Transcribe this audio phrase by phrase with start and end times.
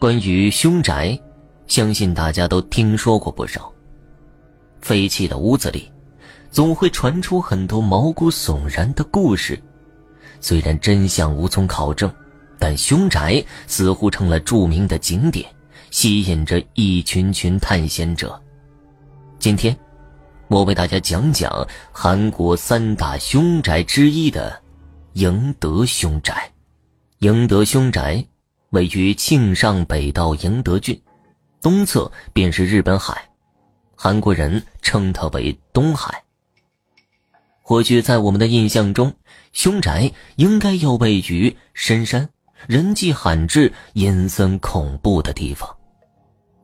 [0.00, 1.20] 关于凶宅，
[1.66, 3.70] 相信大家都听说过不少。
[4.80, 5.92] 废弃的屋子里，
[6.50, 9.62] 总会传出很多毛骨悚然的故事。
[10.40, 12.10] 虽然真相无从考证，
[12.58, 15.44] 但凶宅似乎成了著名的景点，
[15.90, 18.40] 吸引着一群群探险者。
[19.38, 19.76] 今天，
[20.48, 24.58] 我为大家讲讲韩国三大凶宅之一的
[25.12, 26.50] 迎德凶宅。
[27.18, 28.24] 迎德凶宅
[28.70, 31.00] 位于庆尚北道迎德郡，
[31.60, 33.28] 东侧便是日本海，
[33.96, 36.22] 韩国人称它为东海。
[37.62, 39.12] 或许在我们的印象中，
[39.52, 42.28] 凶宅应该要位于深山、
[42.68, 45.68] 人迹罕至、阴森恐怖的地方，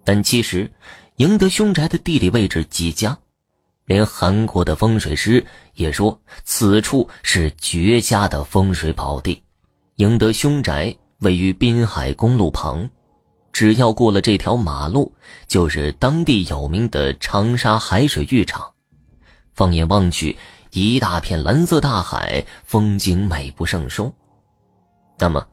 [0.04, 0.70] 但其实，
[1.16, 3.18] 赢得凶宅的地理位置极佳，
[3.84, 5.44] 连韩国的风水师
[5.74, 9.42] 也说此处是绝佳的风水宝地。
[9.96, 12.88] 赢得凶宅位于滨海公路旁，
[13.52, 15.12] 只要过了这条马路，
[15.46, 18.72] 就是当地有名的长沙海水浴场。
[19.54, 20.36] 放眼望去。
[20.72, 24.12] 一大片蓝色大海，风景美不胜收。
[25.18, 25.46] 那么，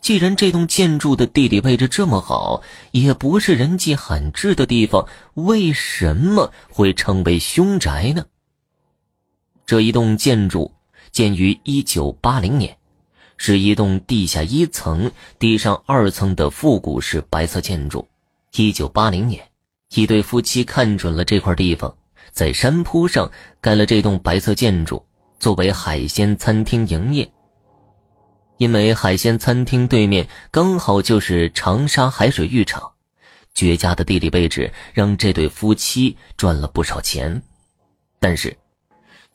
[0.00, 8.24] 既然这栋建筑的地理位置这么好，也不是人迹罕至的地方，为什么会称为凶宅呢？
[9.64, 10.72] 这一栋建筑
[11.12, 12.76] 建于一九八零年，
[13.38, 18.06] 是一栋地下一层、地上二层的复古式白色建筑。
[18.54, 19.42] 一九八零年，
[19.94, 21.94] 一对夫妻看准了这块地方。
[22.30, 23.28] 在山坡上
[23.60, 25.04] 盖了这栋白色建筑，
[25.40, 27.28] 作为海鲜餐厅营业。
[28.58, 32.92] 因为海鲜餐厅对面刚好就是长沙海水浴场，
[33.54, 37.40] 绝佳的地理位置让这对夫妻赚了不少钱。
[38.20, 38.56] 但是，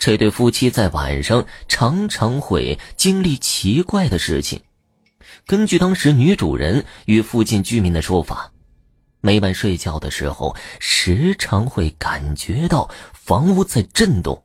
[0.05, 4.61] 这对夫妻在晚上常常会经历奇怪的事情。
[5.47, 8.51] 根据当时女主人与附近居民的说法。
[9.21, 14.43] 每晚睡觉的时候，时常会感觉到房屋在震动，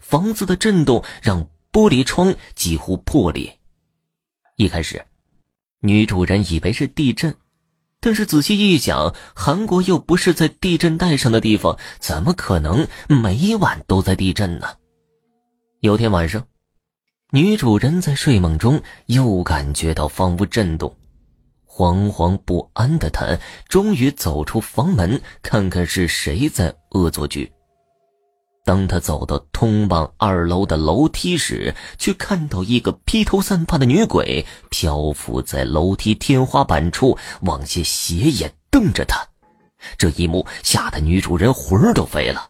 [0.00, 3.58] 房子的震动让玻璃窗几乎破裂。
[4.56, 5.04] 一开始，
[5.80, 7.34] 女主人以为是地震，
[8.00, 14.66] 但是仔细一想，韩国又不是在地震带上的地方，怎么可能每晚都在地震呢？
[15.84, 16.42] 有天晚上，
[17.30, 20.96] 女主人在睡梦中又感觉到房屋震动。
[21.68, 27.52] 惶惶不安的她，终于走出房门，看看是谁在恶作剧。
[28.64, 39.22] 当他走到通往二楼的楼梯时，却看到一个披头散发的女鬼漂浮在楼梯天花板处，往下斜眼瞪着他。
[39.98, 42.48] 这一幕吓得女主人魂儿都飞了，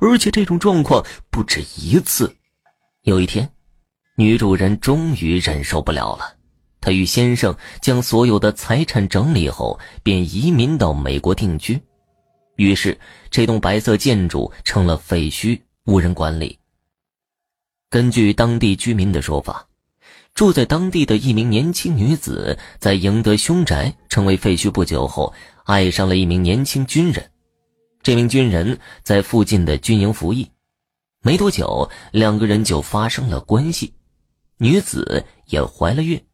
[0.00, 2.34] 而且这种状况不止一次。
[3.04, 3.50] 有一天，
[4.16, 6.36] 女主人终于忍受不了了。
[6.82, 11.80] 她与先生将所有的财产整理后，便移民到美国定居。
[12.56, 12.98] 于是，
[13.30, 16.58] 这栋白色建筑成了废墟，无人管理。
[17.88, 19.66] 根据当地居民的说法，
[20.34, 25.32] 住在当地的一名年轻女子，在赢得凶宅成为废墟不久后，
[25.64, 27.30] 爱上了一名年轻军人。
[28.02, 30.50] 这名军人在附近的军营服役，
[31.22, 33.92] 没多久，两个人就发生了关系，
[34.56, 36.24] 女子也怀了孕。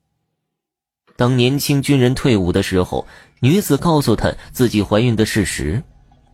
[1.17, 3.05] 当年轻军人退伍的时候，
[3.41, 5.83] 女子告诉他自己怀孕的事实，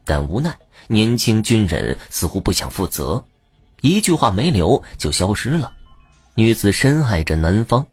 [0.04, 0.54] 但无奈
[0.88, 3.24] 年轻军人似乎不想负责，
[3.80, 5.72] 一句话没留就消失了。
[6.34, 7.86] 女子深爱着男方，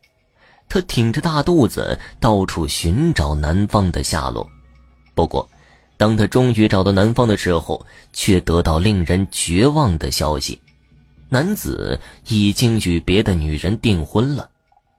[0.68, 4.46] 她挺着大肚子到处寻找男方的下落。
[5.16, 5.50] 不过，
[6.00, 10.58] 当他终于找到男方的时候，却得到令人绝望的消息：
[11.28, 12.00] 男子
[12.30, 14.50] 已经与别的女人订婚了。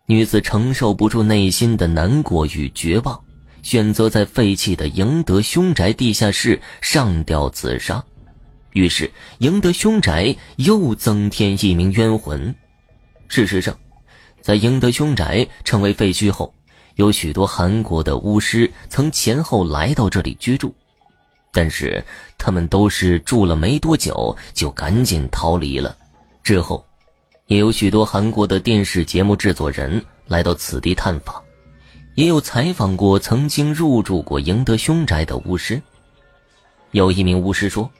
[0.04, 3.18] 女子承受不住内心的难过与绝望，
[3.62, 8.04] 选择在废弃的赢得凶宅地下室上吊自杀。
[8.74, 12.54] 于是，赢得凶宅又增添一名冤魂。
[13.26, 13.74] 事实上，
[14.42, 16.52] 在赢得凶宅成为废墟后，
[16.96, 20.74] 有许多韩国的巫师曾前后来到这里居住，
[21.52, 22.02] 但是
[22.36, 25.96] 他们都是住了没多久就赶紧逃离了。
[26.42, 26.84] 之后。
[27.46, 31.42] 也有许多韩国的电视节目制作人来到此地探访，
[32.14, 35.82] 也有采访过曾经入住过赢得凶宅的巫师。
[36.92, 37.90] 有一名巫师说，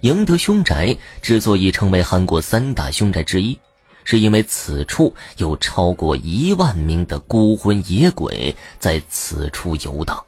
[0.00, 3.54] 赢得凶宅之所以成为韩国三大凶宅之一，
[4.02, 10.18] 是因为此处有超过一万名的孤魂野鬼在此处游荡。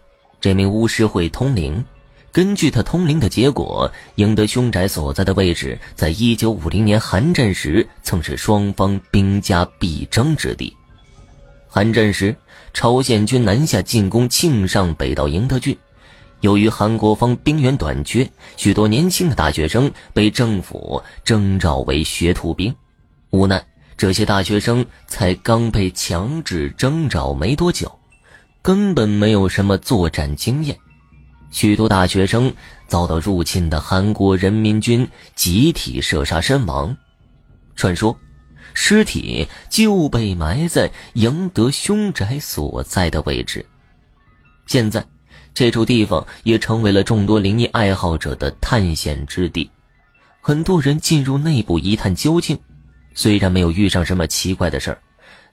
[0.42, 1.82] 这名巫师会通灵。
[2.36, 10.76] 根据他通灵的结果，赢得凶宅所在的位置，在一九五零年韩战时曾是双方兵家必争之地。
[11.66, 12.36] 韩战时，
[12.74, 15.74] 朝鲜军南下进攻庆尚北道营德郡，
[16.42, 22.70] 由于韩国方兵源短缺，许多年轻的大学生被政府征召为学徒兵。
[23.30, 23.64] 无奈，
[23.96, 27.90] 这些大学生才刚被强制征召没多久，
[28.60, 30.76] 根本没有什么作战经验。
[31.50, 32.52] 许多大学生
[32.86, 36.96] 遭到入侵的韩国人民军集体射杀身亡。
[37.74, 38.16] 传说。
[38.78, 43.64] 尸体就被埋在赢得凶宅所在的位置。
[44.66, 45.02] 现在，
[45.54, 49.70] 这处地方也成为了众多灵异爱好者的探险之地。
[50.42, 52.58] 很多人进入内部一探究竟，
[53.14, 54.98] 虽然没有遇上什么奇怪的事儿，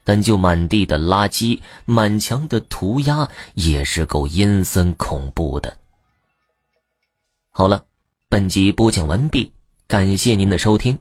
[0.04, 5.74] 但就满地的垃圾、满墙的涂鸦，也是够阴森恐怖的。
[7.56, 7.84] 好了，
[8.28, 9.52] 本集播讲完毕，
[9.86, 10.98] 感谢您的收听。